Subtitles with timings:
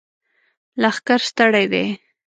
[0.81, 1.85] لښکر ستړی دی!